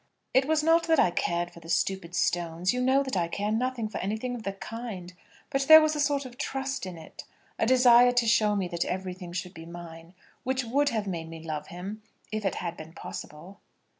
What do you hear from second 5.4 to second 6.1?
But there was a